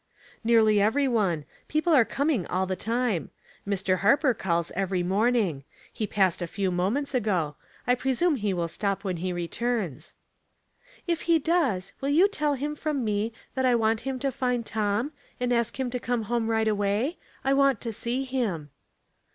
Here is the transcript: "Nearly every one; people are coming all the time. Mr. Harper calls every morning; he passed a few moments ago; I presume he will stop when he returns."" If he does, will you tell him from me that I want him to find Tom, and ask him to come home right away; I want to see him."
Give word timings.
"Nearly 0.43 0.81
every 0.81 1.07
one; 1.07 1.45
people 1.67 1.93
are 1.93 2.03
coming 2.03 2.47
all 2.47 2.65
the 2.65 2.75
time. 2.75 3.29
Mr. 3.67 3.99
Harper 3.99 4.33
calls 4.33 4.71
every 4.75 5.03
morning; 5.03 5.63
he 5.93 6.07
passed 6.07 6.41
a 6.41 6.47
few 6.47 6.71
moments 6.71 7.13
ago; 7.13 7.55
I 7.85 7.93
presume 7.93 8.37
he 8.37 8.51
will 8.51 8.67
stop 8.67 9.03
when 9.03 9.17
he 9.17 9.31
returns."" 9.31 10.15
If 11.07 11.21
he 11.29 11.37
does, 11.37 11.93
will 12.01 12.09
you 12.09 12.27
tell 12.27 12.55
him 12.55 12.73
from 12.75 13.05
me 13.05 13.31
that 13.53 13.63
I 13.63 13.75
want 13.75 13.99
him 13.99 14.17
to 14.17 14.31
find 14.31 14.65
Tom, 14.65 15.11
and 15.39 15.53
ask 15.53 15.79
him 15.79 15.91
to 15.91 15.99
come 15.99 16.23
home 16.23 16.47
right 16.47 16.67
away; 16.67 17.19
I 17.43 17.53
want 17.53 17.79
to 17.81 17.93
see 17.93 18.23
him." 18.23 18.71